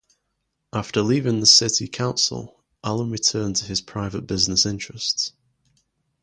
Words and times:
After 0.73 1.03
leaving 1.03 1.41
the 1.41 1.45
City 1.45 1.87
Council, 1.87 2.59
Allan 2.83 3.11
returned 3.11 3.57
to 3.57 3.65
his 3.67 3.81
private 3.81 4.23
business 4.25 4.65
interests. 4.65 5.31